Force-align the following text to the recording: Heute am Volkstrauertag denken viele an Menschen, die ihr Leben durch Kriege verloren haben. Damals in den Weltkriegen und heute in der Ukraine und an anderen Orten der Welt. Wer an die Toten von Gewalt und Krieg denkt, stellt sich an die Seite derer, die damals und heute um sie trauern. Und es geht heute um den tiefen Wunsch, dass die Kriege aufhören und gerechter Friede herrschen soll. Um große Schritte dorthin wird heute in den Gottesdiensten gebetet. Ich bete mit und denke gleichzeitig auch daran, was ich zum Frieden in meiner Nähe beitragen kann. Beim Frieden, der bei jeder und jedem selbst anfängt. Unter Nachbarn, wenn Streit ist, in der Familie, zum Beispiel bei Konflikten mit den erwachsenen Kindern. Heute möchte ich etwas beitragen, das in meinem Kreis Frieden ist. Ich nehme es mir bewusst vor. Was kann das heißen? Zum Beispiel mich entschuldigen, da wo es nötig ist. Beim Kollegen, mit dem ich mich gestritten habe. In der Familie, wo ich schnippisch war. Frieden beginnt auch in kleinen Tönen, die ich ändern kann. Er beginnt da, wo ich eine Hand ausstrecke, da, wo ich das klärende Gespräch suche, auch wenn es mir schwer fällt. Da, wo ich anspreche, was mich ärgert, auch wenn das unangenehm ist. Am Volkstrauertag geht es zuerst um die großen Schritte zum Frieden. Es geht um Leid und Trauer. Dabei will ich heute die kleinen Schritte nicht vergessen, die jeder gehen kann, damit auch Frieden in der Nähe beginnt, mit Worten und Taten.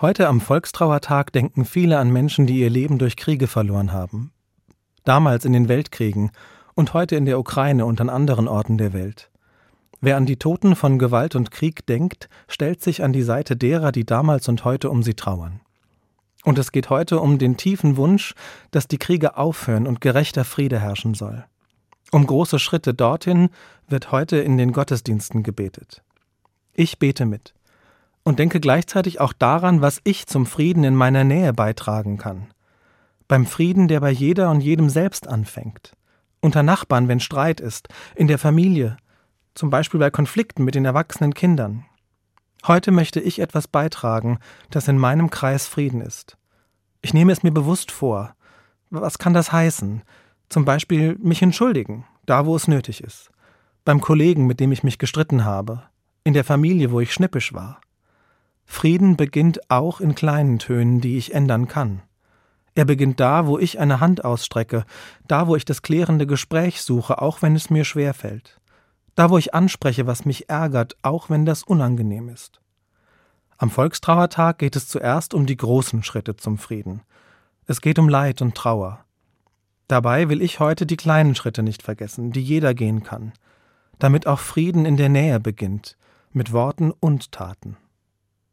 Heute 0.00 0.28
am 0.28 0.40
Volkstrauertag 0.40 1.32
denken 1.32 1.64
viele 1.64 1.98
an 1.98 2.12
Menschen, 2.12 2.46
die 2.46 2.60
ihr 2.60 2.70
Leben 2.70 2.98
durch 2.98 3.16
Kriege 3.16 3.48
verloren 3.48 3.92
haben. 3.92 4.30
Damals 5.02 5.44
in 5.44 5.52
den 5.52 5.68
Weltkriegen 5.68 6.30
und 6.76 6.94
heute 6.94 7.16
in 7.16 7.24
der 7.24 7.40
Ukraine 7.40 7.84
und 7.84 8.00
an 8.00 8.08
anderen 8.08 8.46
Orten 8.46 8.78
der 8.78 8.92
Welt. 8.92 9.28
Wer 10.00 10.16
an 10.16 10.24
die 10.24 10.36
Toten 10.36 10.76
von 10.76 11.00
Gewalt 11.00 11.34
und 11.34 11.50
Krieg 11.50 11.84
denkt, 11.84 12.28
stellt 12.46 12.80
sich 12.80 13.02
an 13.02 13.12
die 13.12 13.24
Seite 13.24 13.56
derer, 13.56 13.90
die 13.90 14.06
damals 14.06 14.48
und 14.48 14.64
heute 14.64 14.88
um 14.88 15.02
sie 15.02 15.14
trauern. 15.14 15.62
Und 16.44 16.58
es 16.58 16.70
geht 16.70 16.90
heute 16.90 17.18
um 17.18 17.38
den 17.38 17.56
tiefen 17.56 17.96
Wunsch, 17.96 18.36
dass 18.70 18.86
die 18.86 18.98
Kriege 18.98 19.36
aufhören 19.36 19.88
und 19.88 20.00
gerechter 20.00 20.44
Friede 20.44 20.78
herrschen 20.78 21.14
soll. 21.14 21.44
Um 22.12 22.24
große 22.24 22.60
Schritte 22.60 22.94
dorthin 22.94 23.50
wird 23.88 24.12
heute 24.12 24.36
in 24.36 24.58
den 24.58 24.70
Gottesdiensten 24.70 25.42
gebetet. 25.42 26.04
Ich 26.72 27.00
bete 27.00 27.26
mit 27.26 27.52
und 28.28 28.38
denke 28.38 28.60
gleichzeitig 28.60 29.22
auch 29.22 29.32
daran, 29.32 29.80
was 29.80 30.02
ich 30.04 30.26
zum 30.26 30.44
Frieden 30.44 30.84
in 30.84 30.94
meiner 30.94 31.24
Nähe 31.24 31.54
beitragen 31.54 32.18
kann. 32.18 32.48
Beim 33.26 33.46
Frieden, 33.46 33.88
der 33.88 34.00
bei 34.00 34.10
jeder 34.10 34.50
und 34.50 34.60
jedem 34.60 34.90
selbst 34.90 35.26
anfängt. 35.26 35.96
Unter 36.42 36.62
Nachbarn, 36.62 37.08
wenn 37.08 37.20
Streit 37.20 37.58
ist, 37.58 37.88
in 38.14 38.28
der 38.28 38.36
Familie, 38.36 38.98
zum 39.54 39.70
Beispiel 39.70 39.98
bei 39.98 40.10
Konflikten 40.10 40.62
mit 40.62 40.74
den 40.74 40.84
erwachsenen 40.84 41.32
Kindern. 41.32 41.86
Heute 42.66 42.90
möchte 42.90 43.18
ich 43.18 43.38
etwas 43.38 43.66
beitragen, 43.66 44.38
das 44.68 44.88
in 44.88 44.98
meinem 44.98 45.30
Kreis 45.30 45.66
Frieden 45.66 46.02
ist. 46.02 46.36
Ich 47.00 47.14
nehme 47.14 47.32
es 47.32 47.42
mir 47.42 47.52
bewusst 47.52 47.90
vor. 47.90 48.34
Was 48.90 49.16
kann 49.16 49.32
das 49.32 49.52
heißen? 49.52 50.02
Zum 50.50 50.66
Beispiel 50.66 51.16
mich 51.22 51.40
entschuldigen, 51.40 52.04
da 52.26 52.44
wo 52.44 52.54
es 52.56 52.68
nötig 52.68 53.02
ist. 53.02 53.30
Beim 53.86 54.02
Kollegen, 54.02 54.46
mit 54.46 54.60
dem 54.60 54.70
ich 54.70 54.82
mich 54.82 54.98
gestritten 54.98 55.46
habe. 55.46 55.84
In 56.24 56.34
der 56.34 56.44
Familie, 56.44 56.90
wo 56.90 57.00
ich 57.00 57.14
schnippisch 57.14 57.54
war. 57.54 57.80
Frieden 58.70 59.16
beginnt 59.16 59.70
auch 59.70 59.98
in 59.98 60.14
kleinen 60.14 60.60
Tönen, 60.60 61.00
die 61.00 61.16
ich 61.16 61.34
ändern 61.34 61.66
kann. 61.66 62.02
Er 62.76 62.84
beginnt 62.84 63.18
da, 63.18 63.46
wo 63.46 63.58
ich 63.58 63.80
eine 63.80 63.98
Hand 63.98 64.24
ausstrecke, 64.24 64.84
da, 65.26 65.48
wo 65.48 65.56
ich 65.56 65.64
das 65.64 65.82
klärende 65.82 66.28
Gespräch 66.28 66.82
suche, 66.82 67.20
auch 67.20 67.42
wenn 67.42 67.56
es 67.56 67.70
mir 67.70 67.84
schwer 67.84 68.14
fällt. 68.14 68.60
Da, 69.16 69.30
wo 69.30 69.38
ich 69.38 69.52
anspreche, 69.52 70.06
was 70.06 70.26
mich 70.26 70.48
ärgert, 70.48 70.96
auch 71.02 71.28
wenn 71.28 71.44
das 71.44 71.64
unangenehm 71.64 72.28
ist. 72.28 72.60
Am 73.56 73.70
Volkstrauertag 73.70 74.58
geht 74.58 74.76
es 74.76 74.86
zuerst 74.86 75.34
um 75.34 75.46
die 75.46 75.56
großen 75.56 76.04
Schritte 76.04 76.36
zum 76.36 76.56
Frieden. 76.56 77.00
Es 77.66 77.80
geht 77.80 77.98
um 77.98 78.08
Leid 78.08 78.42
und 78.42 78.54
Trauer. 78.54 79.04
Dabei 79.88 80.28
will 80.28 80.42
ich 80.42 80.60
heute 80.60 80.86
die 80.86 80.98
kleinen 80.98 81.34
Schritte 81.34 81.64
nicht 81.64 81.82
vergessen, 81.82 82.30
die 82.30 82.42
jeder 82.42 82.74
gehen 82.74 83.02
kann, 83.02 83.32
damit 83.98 84.28
auch 84.28 84.38
Frieden 84.38 84.84
in 84.84 84.98
der 84.98 85.08
Nähe 85.08 85.40
beginnt, 85.40 85.96
mit 86.32 86.52
Worten 86.52 86.92
und 86.92 87.32
Taten. 87.32 87.78